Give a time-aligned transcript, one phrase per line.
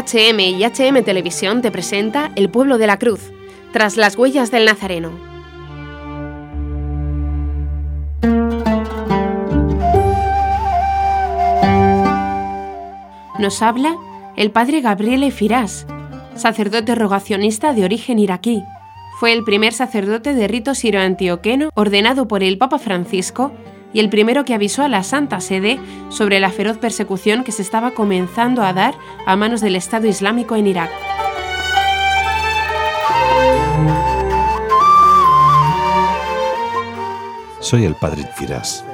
[0.00, 3.30] HM y HM Televisión te presenta El pueblo de la cruz,
[3.72, 5.10] tras las huellas del Nazareno.
[13.38, 13.96] Nos habla
[14.36, 15.86] el padre Gabriele Firas,
[16.36, 18.62] sacerdote rogacionista de origen iraquí.
[19.18, 23.52] Fue el primer sacerdote de rito siro-antioqueno ordenado por el Papa Francisco
[23.92, 25.78] y el primero que avisó a la Santa Sede
[26.08, 28.94] sobre la feroz persecución que se estaba comenzando a dar
[29.26, 30.90] a manos del Estado Islámico en Irak.
[37.60, 38.84] Soy el padre Firas.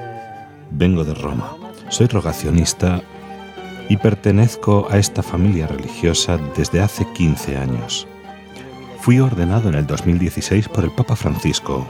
[0.70, 1.56] Vengo de Roma.
[1.88, 3.00] Soy rogacionista
[3.88, 8.06] y pertenezco a esta familia religiosa desde hace 15 años.
[9.00, 11.86] Fui ordenado en el 2016 por el Papa Francisco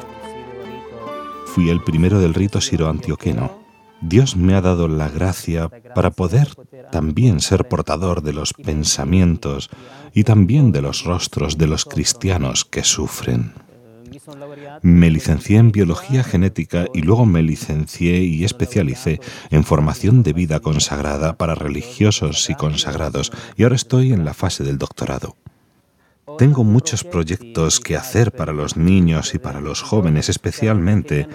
[1.59, 3.51] fui el primero del rito siro-antioqueno.
[4.01, 6.55] Dios me ha dado la gracia para poder
[6.93, 9.69] también ser portador de los pensamientos
[10.15, 13.55] y también de los rostros de los cristianos que sufren.
[14.83, 19.21] Me licencié en biología genética y luego me licencié y especialicé
[19.51, 24.63] en formación de vida consagrada para religiosos y consagrados y ahora estoy en la fase
[24.63, 25.35] del doctorado.
[26.37, 31.29] Tengo muchos proyectos que hacer para los niños y para los jóvenes especialmente,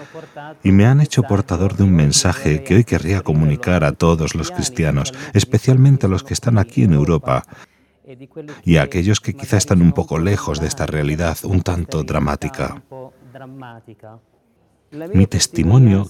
[0.62, 4.50] y me han hecho portador de un mensaje que hoy querría comunicar a todos los
[4.50, 7.44] cristianos, especialmente a los que están aquí en Europa,
[8.64, 12.82] y a aquellos que quizá están un poco lejos de esta realidad un tanto dramática.
[15.12, 16.08] Mi testimonio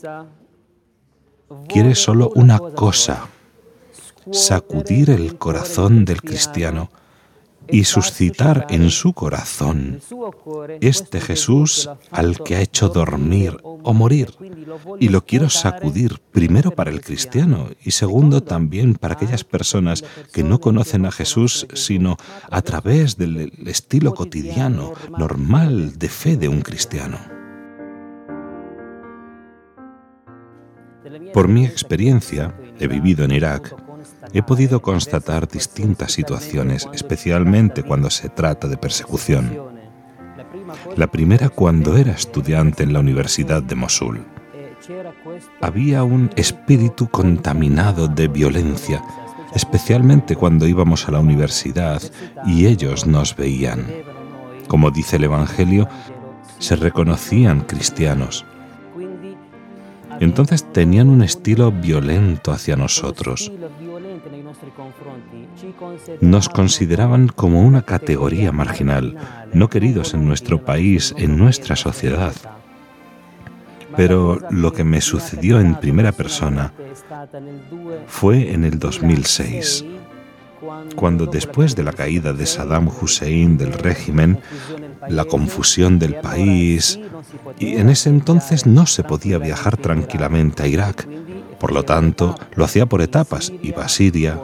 [1.68, 3.28] quiere solo una cosa,
[4.30, 6.90] sacudir el corazón del cristiano
[7.69, 10.01] y suscitar en su corazón
[10.81, 14.34] este Jesús al que ha hecho dormir o morir.
[15.01, 20.42] Y lo quiero sacudir primero para el cristiano y segundo también para aquellas personas que
[20.42, 22.17] no conocen a Jesús sino
[22.51, 27.19] a través del estilo cotidiano, normal de fe de un cristiano.
[31.33, 33.77] Por mi experiencia, he vivido en Irak,
[34.34, 39.74] he podido constatar distintas situaciones, especialmente cuando se trata de persecución.
[40.96, 44.24] La primera cuando era estudiante en la Universidad de Mosul.
[45.61, 49.02] Había un espíritu contaminado de violencia,
[49.55, 52.02] especialmente cuando íbamos a la universidad
[52.44, 53.86] y ellos nos veían.
[54.68, 55.89] Como dice el Evangelio,
[56.58, 58.44] se reconocían cristianos.
[60.20, 63.50] Entonces tenían un estilo violento hacia nosotros.
[66.20, 69.17] Nos consideraban como una categoría marginal,
[69.52, 72.35] no queridos en nuestro país, en nuestra sociedad.
[73.96, 76.73] Pero lo que me sucedió en primera persona
[78.07, 79.85] fue en el 2006,
[80.96, 84.41] cuando después de la caída de Saddam Hussein del régimen,
[85.08, 86.98] la confusión del país,
[87.58, 91.06] y en ese entonces no se podía viajar tranquilamente a Irak,
[91.58, 93.52] por lo tanto, lo hacía por etapas.
[93.62, 94.39] Iba a Siria,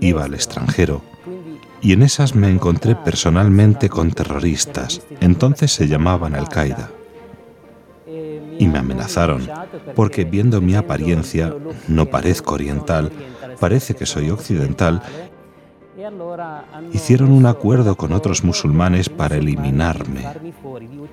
[0.00, 1.02] iba al extranjero.
[1.82, 5.02] Y en esas me encontré personalmente con terroristas.
[5.20, 6.90] Entonces se llamaban Al-Qaeda.
[8.58, 9.48] Y me amenazaron,
[9.94, 11.54] porque viendo mi apariencia,
[11.88, 13.10] no parezco oriental,
[13.58, 15.02] parece que soy occidental,
[16.92, 20.26] hicieron un acuerdo con otros musulmanes para eliminarme,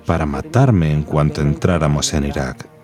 [0.04, 2.77] para matarme en cuanto entráramos en Irak.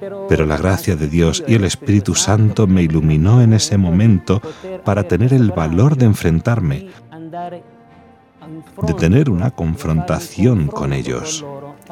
[0.00, 4.40] Pero la gracia de Dios y el Espíritu Santo me iluminó en ese momento
[4.84, 6.88] para tener el valor de enfrentarme,
[8.82, 11.44] de tener una confrontación con ellos,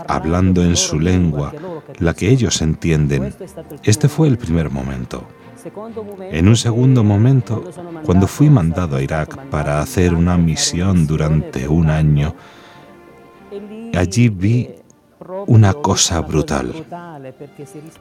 [0.07, 1.53] hablando en su lengua,
[1.99, 3.35] la que ellos entienden.
[3.83, 5.27] Este fue el primer momento.
[6.31, 7.65] En un segundo momento,
[8.05, 12.35] cuando fui mandado a Irak para hacer una misión durante un año,
[13.95, 14.69] allí vi
[15.47, 16.87] una cosa brutal,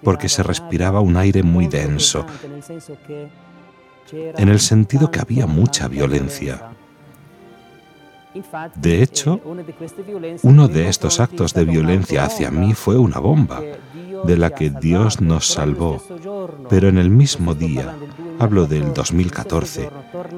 [0.01, 2.25] porque se respiraba un aire muy denso,
[4.11, 6.69] en el sentido que había mucha violencia.
[8.75, 9.39] De hecho,
[10.41, 13.61] uno de estos actos de violencia hacia mí fue una bomba,
[14.23, 16.01] de la que Dios nos salvó.
[16.69, 17.95] Pero en el mismo día,
[18.39, 19.89] hablo del 2014,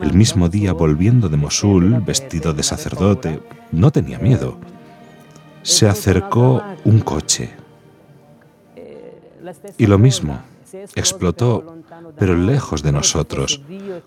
[0.01, 3.41] el mismo día volviendo de Mosul, vestido de sacerdote,
[3.71, 4.59] no tenía miedo
[5.65, 7.49] se acercó un coche.
[9.77, 10.39] Y lo mismo,
[10.95, 11.77] explotó,
[12.17, 13.61] pero lejos de nosotros,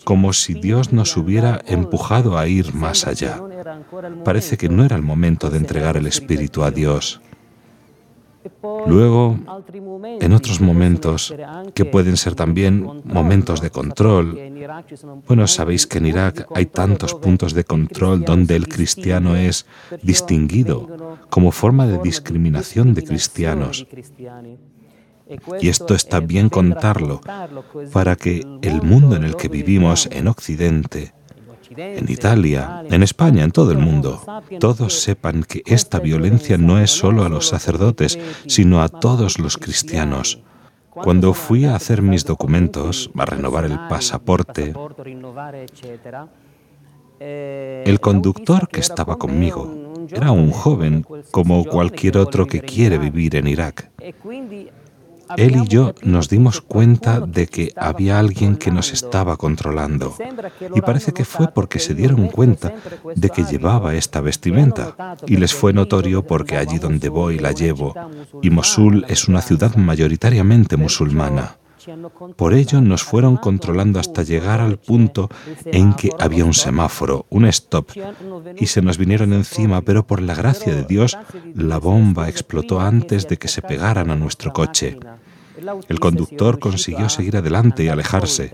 [0.05, 3.40] como si Dios nos hubiera empujado a ir más allá.
[4.25, 7.20] Parece que no era el momento de entregar el Espíritu a Dios.
[8.87, 9.37] Luego,
[10.20, 11.35] en otros momentos,
[11.75, 14.38] que pueden ser también momentos de control,
[15.26, 19.67] bueno, sabéis que en Irak hay tantos puntos de control donde el cristiano es
[20.02, 23.87] distinguido como forma de discriminación de cristianos.
[25.61, 27.20] Y esto está bien contarlo
[27.93, 31.12] para que el mundo en el que vivimos en Occidente
[31.78, 34.20] en Italia, en España, en todo el mundo,
[34.58, 39.56] todos sepan que esta violencia no es solo a los sacerdotes, sino a todos los
[39.56, 40.42] cristianos.
[40.90, 44.75] Cuando fui a hacer mis documentos, a renovar el pasaporte,
[47.20, 53.46] el conductor que estaba conmigo era un joven como cualquier otro que quiere vivir en
[53.46, 53.90] Irak.
[55.36, 60.16] Él y yo nos dimos cuenta de que había alguien que nos estaba controlando.
[60.75, 62.72] Y parece que fue porque se dieron cuenta
[63.14, 65.16] de que llevaba esta vestimenta.
[65.26, 67.94] Y les fue notorio porque allí donde voy la llevo.
[68.42, 71.57] Y Mosul es una ciudad mayoritariamente musulmana.
[72.37, 75.29] Por ello nos fueron controlando hasta llegar al punto
[75.64, 77.90] en que había un semáforo, un stop,
[78.56, 81.17] y se nos vinieron encima, pero por la gracia de Dios
[81.55, 84.99] la bomba explotó antes de que se pegaran a nuestro coche.
[85.88, 88.52] El conductor consiguió seguir adelante y alejarse.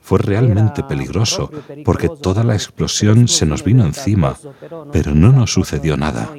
[0.00, 1.50] Fue realmente peligroso
[1.84, 4.36] porque toda la explosión se nos vino encima,
[4.92, 6.30] pero no nos sucedió nada.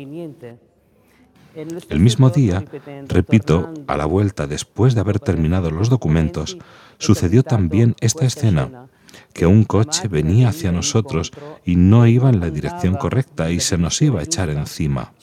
[1.56, 2.64] El mismo día,
[3.08, 6.58] repito, a la vuelta después de haber terminado los documentos,
[6.98, 8.88] sucedió también esta escena
[9.34, 11.32] que un coche venía hacia nosotros
[11.66, 15.14] y no iba en la dirección correcta y se nos iba a echar encima.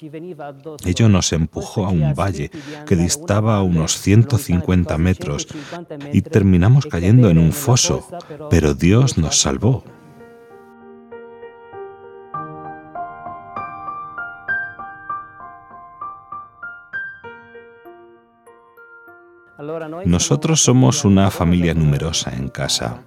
[0.85, 2.51] Ello nos empujó a un valle
[2.87, 5.49] que distaba a unos 150 metros
[6.13, 8.07] y terminamos cayendo en un foso,
[8.51, 9.85] pero Dios nos salvó.
[20.05, 23.03] Nosotros somos una familia numerosa en casa.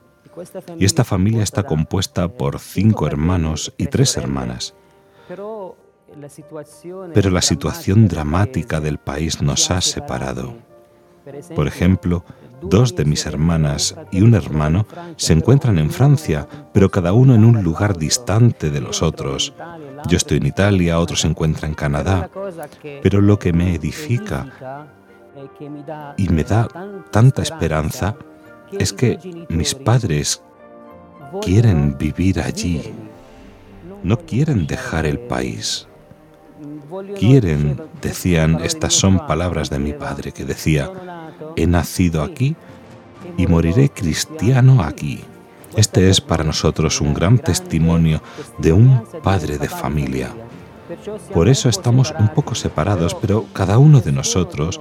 [0.78, 4.74] Y esta familia está compuesta por cinco hermanos y tres hermanas.
[5.28, 5.76] Pero
[7.32, 10.56] la situación dramática del país nos ha separado.
[11.56, 12.26] Por ejemplo,
[12.62, 14.86] dos de mis hermanas y un hermano
[15.16, 19.54] se encuentran en Francia, pero cada uno en un lugar distante de los otros.
[20.08, 22.30] Yo estoy en Italia, otro se encuentra en Canadá,
[23.02, 24.88] pero lo que me edifica
[26.18, 26.68] y me da
[27.12, 28.16] tanta esperanza
[28.72, 29.20] es que
[29.50, 30.42] mis padres
[31.42, 32.94] quieren vivir allí,
[34.04, 35.88] no quieren dejar el país.
[37.18, 40.92] Quieren, decían, estas son palabras de mi padre, que decía,
[41.56, 42.56] he nacido aquí
[43.38, 45.24] y moriré cristiano aquí.
[45.76, 48.22] Este es para nosotros un gran testimonio
[48.60, 50.30] de un padre de familia.
[51.34, 54.80] Por eso estamos un poco separados, pero cada uno de nosotros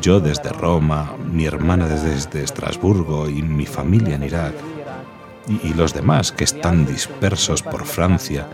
[0.00, 4.54] yo desde Roma, mi hermana desde Estrasburgo y mi familia en Irak,
[5.48, 8.46] y, los demás que están dispersos por Francia,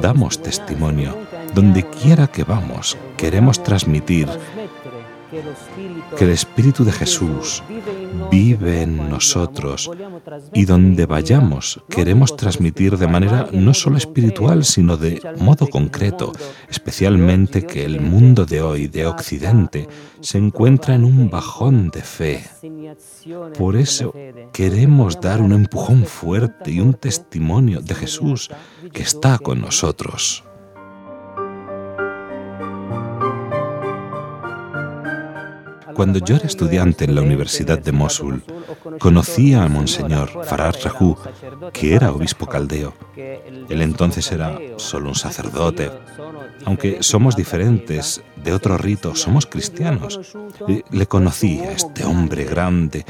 [0.00, 1.16] damos testimonio.
[1.54, 4.28] Donde quiera que vamos, queremos transmitir
[6.16, 7.62] que el Espíritu de Jesús
[8.30, 9.90] vive en nosotros
[10.52, 16.32] y donde vayamos queremos transmitir de manera no solo espiritual, sino de modo concreto,
[16.68, 19.88] especialmente que el mundo de hoy, de Occidente,
[20.20, 22.44] se encuentra en un bajón de fe.
[23.56, 24.12] Por eso
[24.52, 28.50] queremos dar un empujón fuerte y un testimonio de Jesús
[28.92, 30.44] que está con nosotros.
[36.00, 38.42] Cuando yo era estudiante en la Universidad de Mosul,
[38.98, 41.14] conocí a Monseñor Farad Rahu,
[41.74, 42.94] que era obispo caldeo.
[43.68, 45.90] Él entonces era solo un sacerdote.
[46.64, 50.18] Aunque somos diferentes, de otro rito, somos cristianos.
[50.90, 53.04] Le conocí a este hombre grande,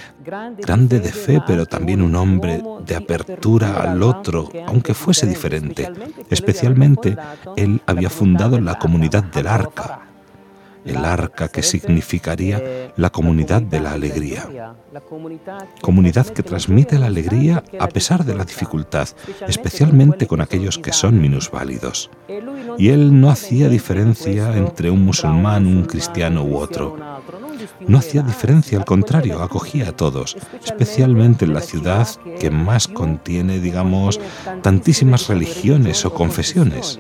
[0.58, 5.92] grande de fe, pero también un hombre de apertura al otro, aunque fuese diferente.
[6.28, 7.16] Especialmente,
[7.56, 10.09] él había fundado la comunidad del Arca,
[10.84, 14.74] el arca que significaría la comunidad de la alegría.
[15.80, 19.08] Comunidad que transmite la alegría a pesar de la dificultad,
[19.46, 22.10] especialmente con aquellos que son minusválidos.
[22.78, 26.96] Y él no hacía diferencia entre un musulmán, un cristiano u otro.
[27.86, 32.08] No hacía diferencia, al contrario, acogía a todos, especialmente en la ciudad
[32.38, 34.20] que más contiene, digamos,
[34.62, 36.98] tantísimas religiones o confesiones.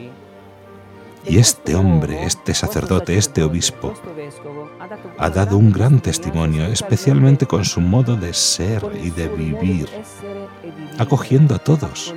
[1.26, 3.94] Y este hombre, este sacerdote, este obispo,
[5.18, 9.88] ha dado un gran testimonio, especialmente con su modo de ser y de vivir,
[10.98, 12.14] acogiendo a todos.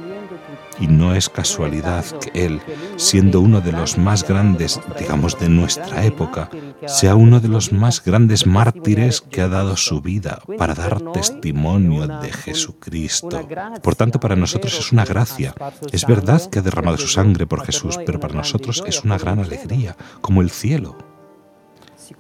[0.80, 2.62] Y no es casualidad que él,
[2.98, 6.50] siendo uno de los más grandes, digamos, de nuestra época,
[6.88, 12.08] sea uno de los más grandes mártires que ha dado su vida para dar testimonio
[12.08, 13.48] de Jesucristo.
[13.82, 15.54] Por tanto, para nosotros es una gracia.
[15.92, 19.40] Es verdad que ha derramado su sangre por Jesús, pero para nosotros es una gran
[19.40, 20.98] alegría, como el cielo.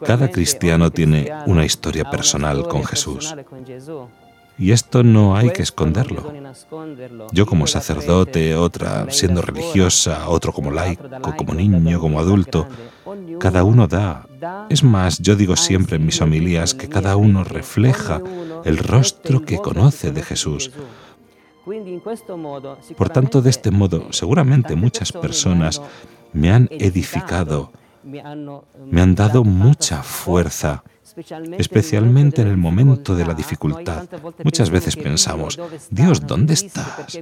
[0.05, 3.35] Cada cristiano tiene una historia personal con Jesús.
[4.57, 6.31] Y esto no hay que esconderlo.
[7.31, 12.67] Yo como sacerdote, otra siendo religiosa, otro como laico, como niño, como adulto,
[13.39, 14.27] cada uno da.
[14.69, 18.21] Es más, yo digo siempre en mis homilías que cada uno refleja
[18.63, 20.71] el rostro que conoce de Jesús.
[22.97, 25.81] Por tanto, de este modo, seguramente muchas personas
[26.33, 27.71] me han edificado,
[28.03, 30.83] me han dado mucha fuerza
[31.57, 34.07] especialmente en el momento de la dificultad.
[34.43, 37.19] Muchas veces pensamos, Dios, ¿dónde estás?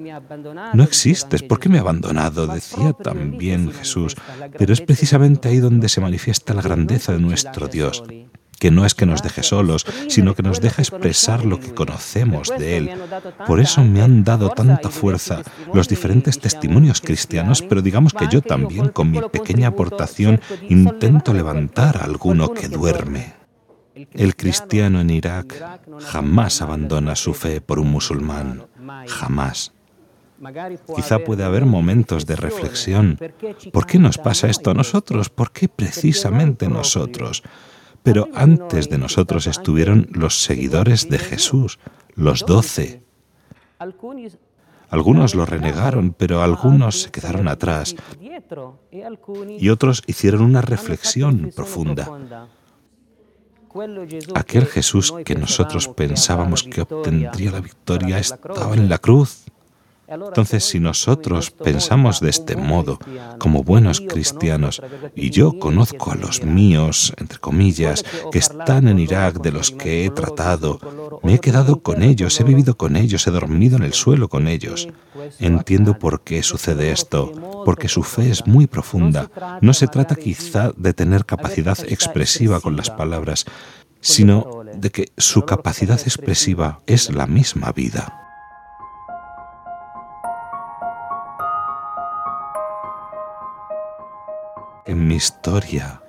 [0.73, 2.47] No existes, ¿por qué me ha abandonado?
[2.47, 4.15] Decía también Jesús,
[4.57, 8.03] pero es precisamente ahí donde se manifiesta la grandeza de nuestro Dios
[8.61, 12.53] que no es que nos deje solos, sino que nos deja expresar lo que conocemos
[12.59, 12.91] de Él.
[13.47, 15.41] Por eso me han dado tanta fuerza
[15.73, 21.97] los diferentes testimonios cristianos, pero digamos que yo también, con mi pequeña aportación, intento levantar
[21.97, 23.40] a alguno que duerme.
[24.13, 28.67] El cristiano en Irak jamás abandona su fe por un musulmán,
[29.07, 29.73] jamás.
[30.95, 33.19] Quizá puede haber momentos de reflexión.
[33.71, 35.29] ¿Por qué nos pasa esto a nosotros?
[35.29, 37.43] ¿Por qué precisamente nosotros?
[38.03, 41.77] Pero antes de nosotros estuvieron los seguidores de Jesús,
[42.15, 43.03] los doce.
[44.89, 47.95] Algunos lo renegaron, pero algunos se quedaron atrás
[49.57, 52.09] y otros hicieron una reflexión profunda.
[54.35, 59.45] Aquel Jesús que nosotros pensábamos que obtendría la victoria estaba en la cruz.
[60.11, 62.99] Entonces, si nosotros pensamos de este modo,
[63.39, 64.81] como buenos cristianos,
[65.15, 70.05] y yo conozco a los míos, entre comillas, que están en Irak, de los que
[70.05, 70.79] he tratado,
[71.23, 74.47] me he quedado con ellos, he vivido con ellos, he dormido en el suelo con
[74.47, 74.89] ellos.
[75.39, 77.31] Entiendo por qué sucede esto,
[77.63, 79.29] porque su fe es muy profunda.
[79.61, 83.45] No se trata quizá de tener capacidad expresiva con las palabras,
[84.01, 88.20] sino de que su capacidad expresiva es la misma vida.
[95.01, 96.01] Mi historia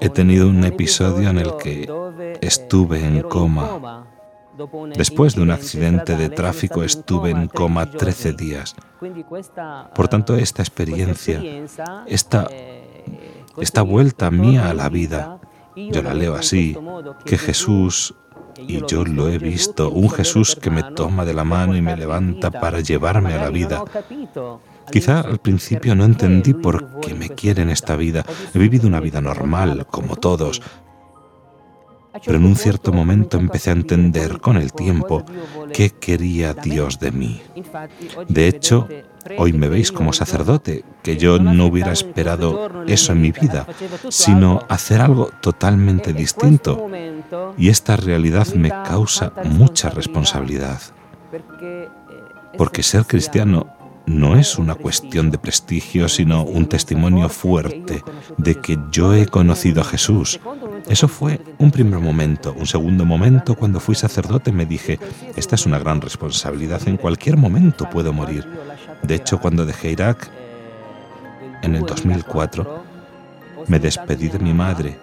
[0.00, 1.90] he tenido un episodio en el que
[2.42, 4.06] estuve en coma.
[4.94, 8.74] Después de un accidente de tráfico estuve en coma 13 días.
[9.94, 11.42] Por tanto, esta experiencia,
[12.06, 12.48] esta,
[13.58, 15.40] esta vuelta mía a la vida,
[15.74, 16.76] yo la leo así,
[17.24, 18.14] que Jesús,
[18.58, 21.96] y yo lo he visto, un Jesús que me toma de la mano y me
[21.96, 23.84] levanta para llevarme a la vida.
[24.90, 28.24] Quizá al principio no entendí por qué me quiere en esta vida.
[28.54, 30.62] He vivido una vida normal, como todos.
[32.24, 35.24] Pero en un cierto momento empecé a entender con el tiempo
[35.72, 37.42] qué quería Dios de mí.
[38.28, 38.88] De hecho,
[39.36, 43.66] hoy me veis como sacerdote, que yo no hubiera esperado eso en mi vida,
[44.08, 46.88] sino hacer algo totalmente distinto.
[47.58, 50.80] Y esta realidad me causa mucha responsabilidad.
[52.56, 53.75] Porque ser cristiano
[54.06, 58.02] no es una cuestión de prestigio, sino un testimonio fuerte
[58.38, 60.40] de que yo he conocido a Jesús.
[60.88, 62.54] Eso fue un primer momento.
[62.58, 64.98] Un segundo momento, cuando fui sacerdote, me dije,
[65.36, 68.46] esta es una gran responsabilidad, en cualquier momento puedo morir.
[69.02, 70.30] De hecho, cuando dejé Irak,
[71.62, 72.84] en el 2004,
[73.66, 74.98] me despedí de mi madre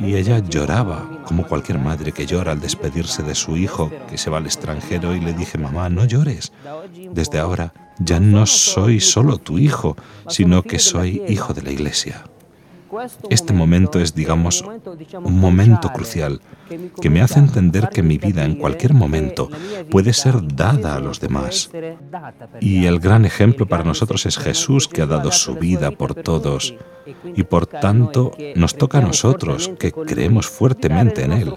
[0.00, 4.30] y ella lloraba, como cualquier madre que llora al despedirse de su hijo que se
[4.30, 6.52] va al extranjero y le dije, mamá, no llores.
[7.12, 9.96] Desde ahora ya no soy solo tu hijo,
[10.28, 12.24] sino que soy hijo de la iglesia.
[13.28, 14.64] Este momento es, digamos,
[15.22, 16.40] un momento crucial
[17.00, 19.48] que me hace entender que mi vida en cualquier momento
[19.90, 21.70] puede ser dada a los demás.
[22.60, 26.74] Y el gran ejemplo para nosotros es Jesús que ha dado su vida por todos.
[27.34, 31.54] Y por tanto nos toca a nosotros, que creemos fuertemente en Él,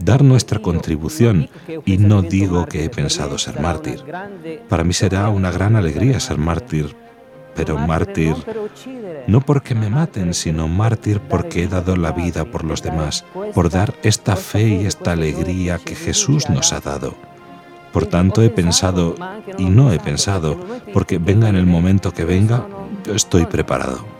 [0.00, 1.48] dar nuestra contribución.
[1.84, 4.02] Y no digo que he pensado ser mártir.
[4.68, 6.94] Para mí será una gran alegría ser mártir
[7.54, 8.34] pero mártir
[9.26, 13.24] no porque me maten, sino mártir porque he dado la vida por los demás,
[13.54, 17.14] por dar esta fe y esta alegría que Jesús nos ha dado.
[17.92, 19.14] Por tanto, he pensado,
[19.56, 20.58] y no he pensado,
[20.92, 22.66] porque venga en el momento que venga,
[23.06, 24.13] estoy preparado.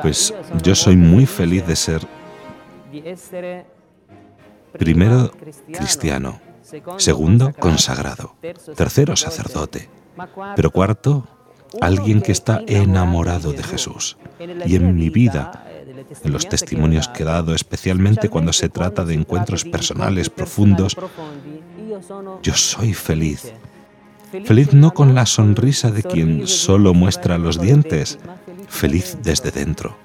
[0.00, 2.06] Pues yo soy muy feliz de ser
[4.78, 5.32] Primero,
[5.72, 6.40] cristiano.
[6.96, 8.36] Segundo, consagrado.
[8.76, 9.88] Tercero, sacerdote.
[10.56, 11.26] Pero cuarto,
[11.80, 14.16] alguien que está enamorado de Jesús.
[14.66, 15.64] Y en mi vida,
[16.22, 20.96] en los testimonios que he dado, especialmente cuando se trata de encuentros personales profundos,
[22.42, 23.52] yo soy feliz.
[24.44, 28.18] Feliz no con la sonrisa de quien solo muestra los dientes,
[28.72, 29.96] feliz desde dentro.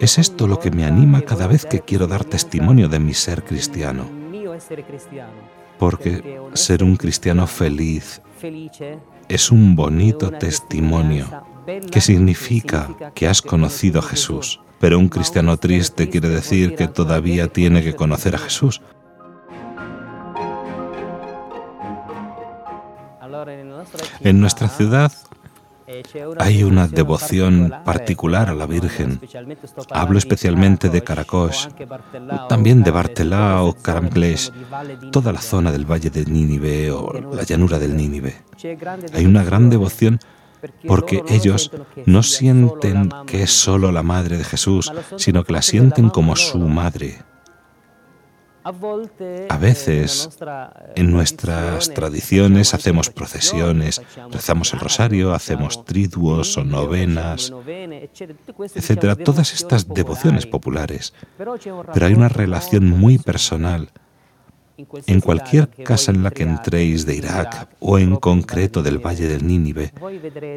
[0.00, 3.42] Es esto lo que me anima cada vez que quiero dar testimonio de mi ser
[3.44, 4.08] cristiano.
[5.78, 8.22] Porque ser un cristiano feliz
[9.28, 11.26] es un bonito testimonio
[11.90, 14.60] que significa que has conocido a Jesús.
[14.78, 18.80] Pero un cristiano triste quiere decir que todavía tiene que conocer a Jesús.
[24.20, 25.12] En nuestra ciudad
[26.38, 29.20] hay una devoción particular a la Virgen.
[29.90, 31.68] Hablo especialmente de Karakosh,
[32.48, 34.50] también de Bartelá o Karamklesh,
[35.12, 38.42] toda la zona del valle de Nínive o la llanura del Nínive.
[39.12, 40.18] Hay una gran devoción
[40.86, 41.70] porque ellos
[42.06, 46.58] no sienten que es solo la madre de Jesús, sino que la sienten como su
[46.58, 47.18] madre.
[49.48, 50.28] A veces
[50.96, 57.52] en nuestras tradiciones hacemos procesiones, rezamos el rosario, hacemos triduos o novenas,
[58.74, 61.14] etcétera, todas estas devociones populares.
[61.38, 63.90] Pero hay una relación muy personal.
[65.06, 69.46] En cualquier casa en la que entréis de Irak o en concreto del Valle del
[69.46, 69.92] Nínive,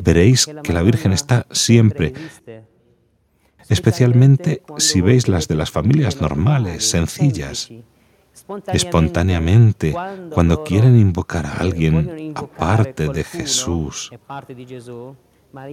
[0.04, 2.13] veréis que la Virgen está siempre
[3.70, 7.70] especialmente si veis las de las familias normales, sencillas
[8.74, 9.96] espontáneamente
[10.29, 14.12] cuando quieren invocar a alguien aparte de Jesús.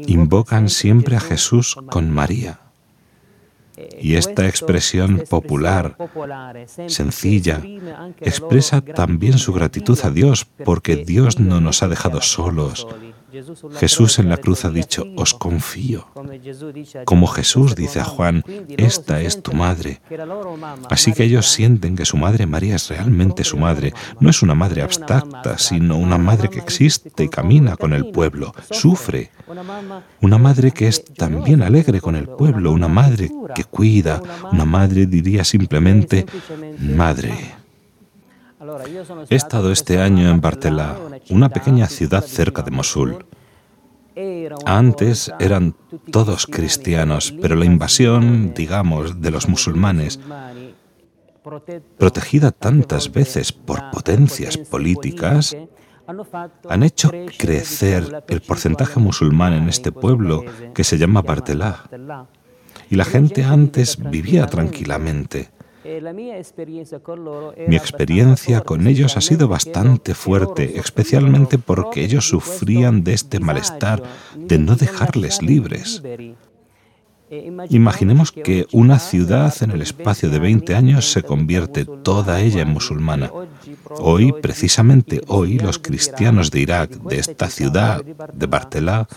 [0.06, 2.60] Invocan siempre a Jesús con María.
[4.00, 5.96] Y esta expresión popular,
[6.86, 7.62] sencilla,
[8.20, 12.86] expresa también su gratitud a Dios porque Dios no nos ha dejado solos,
[13.78, 16.06] Jesús en la cruz ha dicho, os confío.
[17.04, 18.44] Como Jesús dice a Juan,
[18.76, 20.00] esta es tu madre.
[20.90, 23.92] Así que ellos sienten que su madre María es realmente su madre.
[24.20, 28.54] No es una madre abstracta, sino una madre que existe y camina con el pueblo,
[28.70, 29.30] sufre.
[30.20, 34.22] Una madre que es también alegre con el pueblo, una madre que cuida,
[34.52, 36.26] una madre diría simplemente
[36.80, 37.55] madre.
[39.28, 40.96] He estado este año en Bartella,
[41.30, 43.26] una pequeña ciudad cerca de Mosul.
[44.64, 45.74] Antes eran
[46.10, 50.18] todos cristianos, pero la invasión, digamos, de los musulmanes,
[51.98, 55.56] protegida tantas veces por potencias políticas,
[56.68, 61.84] han hecho crecer el porcentaje musulmán en este pueblo que se llama Bartelá.
[62.88, 65.55] Y la gente antes vivía tranquilamente.
[67.68, 74.02] Mi experiencia con ellos ha sido bastante fuerte, especialmente porque ellos sufrían de este malestar
[74.36, 76.02] de no dejarles libres.
[77.70, 82.68] Imaginemos que una ciudad en el espacio de 20 años se convierte toda ella en
[82.68, 83.32] musulmana.
[83.98, 89.08] Hoy, precisamente hoy, los cristianos de Irak, de esta ciudad, de Bartelá,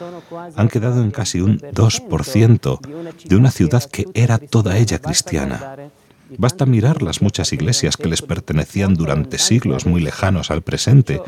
[0.56, 2.80] han quedado en casi un 2%
[3.26, 5.92] de una ciudad que era toda ella cristiana.
[6.38, 11.22] Basta mirar las muchas iglesias que les pertenecían durante siglos muy lejanos al presente.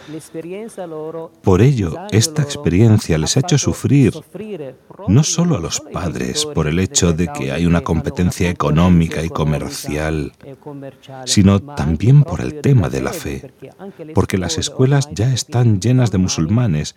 [1.42, 4.14] Por ello, esta experiencia les ha hecho sufrir
[5.08, 9.30] no solo a los padres por el hecho de que hay una competencia económica y
[9.30, 10.34] comercial,
[11.26, 13.52] sino también por el tema de la fe,
[14.14, 16.96] porque las escuelas ya están llenas de musulmanes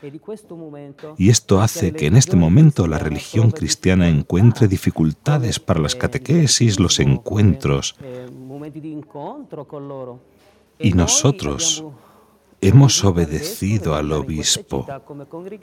[1.16, 6.78] y esto hace que en este momento la religión cristiana encuentre dificultades para las catequesis,
[6.80, 7.93] los encuentros,
[10.78, 11.84] y nosotros
[12.60, 14.86] hemos obedecido al obispo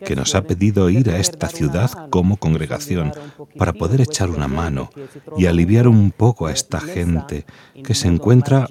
[0.06, 3.12] que nos ha pedido ir a esta ciudad como congregación
[3.58, 4.90] para poder echar una mano
[5.36, 7.46] y aliviar un poco a esta gente
[7.84, 8.68] que se encuentra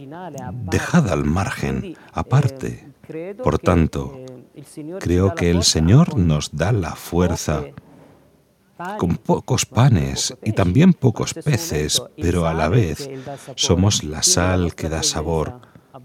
[0.52, 2.88] dejada al margen, aparte.
[3.42, 4.20] Por tanto,
[5.00, 7.64] creo que el Señor nos da la fuerza
[8.98, 13.08] con pocos panes y también pocos peces, pero a la vez
[13.54, 15.60] somos la sal que da sabor.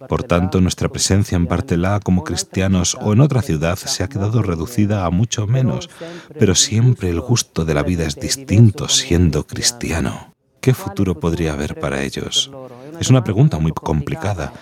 [0.09, 4.41] Por tanto, nuestra presencia en Bartelá como cristianos o en otra ciudad se ha quedado
[4.41, 5.89] reducida a mucho menos,
[6.37, 10.33] pero siempre el gusto de la vida es distinto siendo cristiano.
[10.59, 12.51] ¿Qué futuro podría haber para ellos?
[12.99, 14.53] Es una pregunta muy complicada,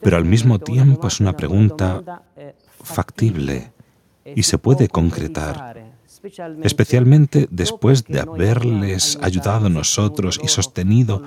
[0.00, 2.22] pero al mismo tiempo es una pregunta
[2.82, 3.72] factible
[4.24, 5.85] y se puede concretar
[6.62, 11.22] especialmente después de haberles ayudado a nosotros y sostenido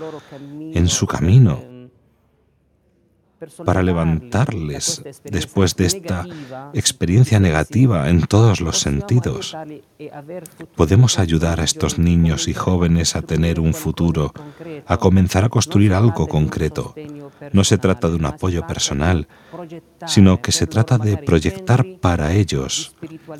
[0.74, 1.69] en su camino
[3.66, 6.26] para levantarles después de esta
[6.74, 9.56] experiencia negativa en todos los sentidos.
[10.76, 14.34] Podemos ayudar a estos niños y jóvenes a tener un futuro,
[14.86, 16.94] a comenzar a construir algo concreto.
[17.54, 19.28] No se trata de un apoyo personal,
[20.06, 22.96] sino que se trata de proyectar para ellos,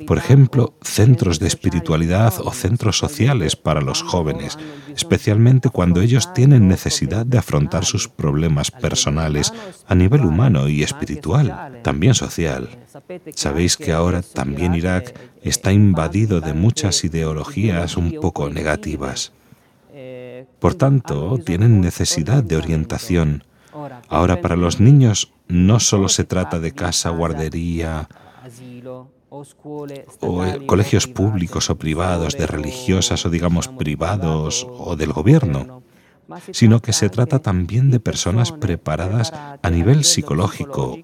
[0.06, 4.58] por ejemplo, centros de espiritualidad o centros sociales para los jóvenes,
[4.94, 9.52] especialmente cuando ellos tienen necesidad de afrontar sus problemas personales
[9.90, 12.68] a nivel humano y espiritual, también social.
[13.34, 19.32] Sabéis que ahora también Irak está invadido de muchas ideologías un poco negativas.
[20.60, 23.42] Por tanto, tienen necesidad de orientación.
[24.08, 28.08] Ahora, para los niños no solo se trata de casa, guardería
[29.28, 35.79] o eh, colegios públicos o privados, de religiosas o digamos privados o del gobierno
[36.52, 40.98] sino que se trata también de personas preparadas a nivel psicológico,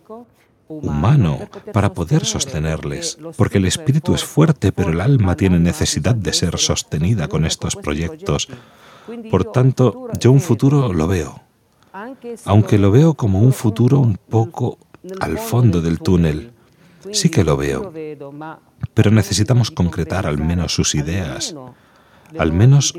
[0.68, 1.38] humano,
[1.72, 6.58] para poder sostenerles, porque el espíritu es fuerte, pero el alma tiene necesidad de ser
[6.58, 8.48] sostenida con estos proyectos.
[9.30, 11.40] Por tanto, yo un futuro lo veo,
[12.44, 14.78] aunque lo veo como un futuro un poco
[15.20, 16.52] al fondo del túnel.
[17.12, 17.92] Sí que lo veo,
[18.92, 21.54] pero necesitamos concretar al menos sus ideas,
[22.36, 22.92] al menos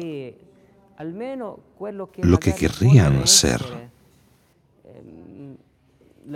[0.99, 3.62] lo que querrían ser.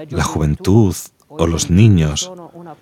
[0.10, 0.96] La juventud
[1.28, 2.32] o los niños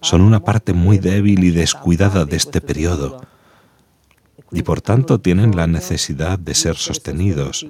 [0.02, 3.22] son una parte muy débil y descuidada de este periodo
[4.52, 7.68] y por tanto tienen la necesidad de ser sostenidos,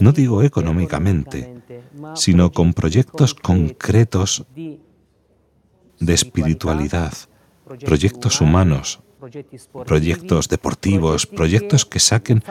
[0.00, 1.62] no digo económicamente,
[2.14, 4.46] sino con proyectos concretos
[6.00, 7.12] de espiritualidad,
[7.84, 9.00] proyectos humanos,
[9.84, 12.42] proyectos deportivos, proyectos que saquen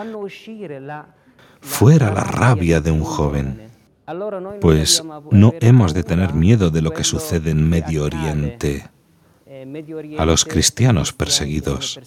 [1.62, 3.72] fuera la rabia de un joven.
[4.60, 8.90] Pues no hemos de tener miedo de lo que sucede en Medio Oriente.
[10.18, 12.00] A los cristianos perseguidos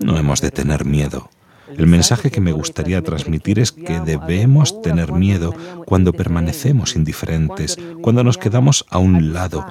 [0.00, 1.28] no hemos de tener miedo.
[1.76, 8.24] El mensaje que me gustaría transmitir es que debemos tener miedo cuando permanecemos indiferentes, cuando
[8.24, 9.66] nos quedamos a un lado,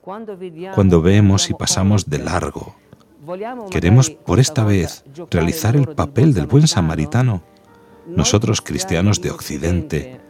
[0.00, 2.76] cuando vemos y pasamos de largo.
[3.70, 7.42] Queremos por esta vez realizar el papel del buen samaritano.
[8.06, 10.20] Nosotros cristianos de Occidente,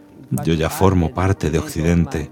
[0.45, 2.31] yo ya formo parte de Occidente,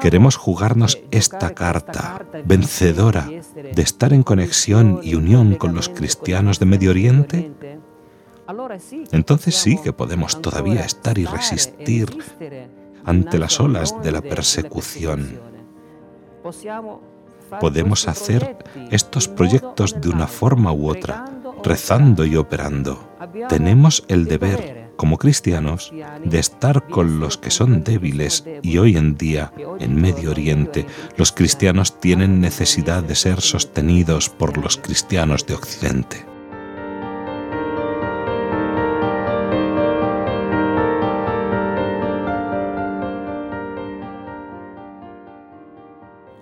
[0.00, 6.66] queremos jugarnos esta carta vencedora de estar en conexión y unión con los cristianos de
[6.66, 7.52] Medio Oriente.
[9.12, 12.16] Entonces sí que podemos todavía estar y resistir
[13.04, 15.40] ante las olas de la persecución
[17.60, 18.56] podemos hacer
[18.90, 21.24] estos proyectos de una forma u otra,
[21.62, 23.08] rezando y operando.
[23.48, 25.92] Tenemos el deber, como cristianos,
[26.24, 31.32] de estar con los que son débiles y hoy en día, en Medio Oriente, los
[31.32, 36.35] cristianos tienen necesidad de ser sostenidos por los cristianos de Occidente.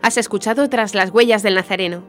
[0.05, 2.03] Has escuchado Tras las huellas del Nazareno.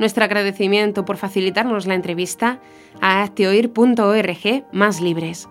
[0.00, 2.58] Nuestro agradecimiento por facilitarnos la entrevista
[3.00, 5.48] a acteoir.org más libres.